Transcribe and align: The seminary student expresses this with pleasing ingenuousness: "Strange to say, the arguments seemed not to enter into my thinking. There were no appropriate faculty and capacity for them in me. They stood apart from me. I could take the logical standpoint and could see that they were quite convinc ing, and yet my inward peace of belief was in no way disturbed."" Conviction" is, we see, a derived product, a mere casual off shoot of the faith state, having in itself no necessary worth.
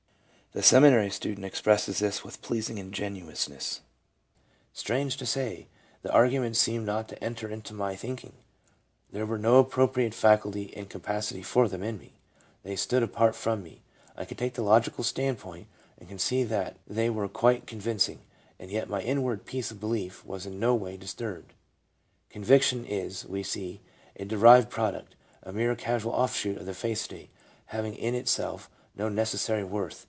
The 0.53 0.61
seminary 0.61 1.09
student 1.09 1.45
expresses 1.45 1.99
this 1.99 2.25
with 2.25 2.41
pleasing 2.41 2.77
ingenuousness: 2.77 3.79
"Strange 4.73 5.15
to 5.15 5.25
say, 5.25 5.67
the 6.01 6.11
arguments 6.11 6.59
seemed 6.59 6.85
not 6.85 7.07
to 7.07 7.23
enter 7.23 7.47
into 7.47 7.73
my 7.73 7.95
thinking. 7.95 8.33
There 9.13 9.25
were 9.25 9.37
no 9.37 9.59
appropriate 9.59 10.13
faculty 10.13 10.75
and 10.75 10.89
capacity 10.89 11.41
for 11.41 11.69
them 11.69 11.83
in 11.83 11.97
me. 11.97 12.15
They 12.63 12.75
stood 12.75 13.01
apart 13.01 13.33
from 13.33 13.63
me. 13.63 13.81
I 14.17 14.25
could 14.25 14.37
take 14.37 14.55
the 14.55 14.61
logical 14.61 15.05
standpoint 15.05 15.67
and 15.97 16.09
could 16.09 16.19
see 16.19 16.43
that 16.43 16.75
they 16.85 17.09
were 17.09 17.29
quite 17.29 17.65
convinc 17.65 18.09
ing, 18.09 18.19
and 18.59 18.69
yet 18.69 18.89
my 18.89 18.99
inward 18.99 19.45
peace 19.45 19.71
of 19.71 19.79
belief 19.79 20.25
was 20.25 20.45
in 20.45 20.59
no 20.59 20.75
way 20.75 20.97
disturbed."" 20.97 21.53
Conviction" 22.29 22.85
is, 22.85 23.25
we 23.25 23.41
see, 23.41 23.79
a 24.17 24.25
derived 24.25 24.69
product, 24.69 25.15
a 25.43 25.53
mere 25.53 25.77
casual 25.77 26.11
off 26.11 26.35
shoot 26.35 26.57
of 26.57 26.65
the 26.65 26.73
faith 26.73 26.97
state, 26.99 27.29
having 27.67 27.95
in 27.95 28.15
itself 28.15 28.69
no 28.97 29.07
necessary 29.07 29.63
worth. 29.63 29.99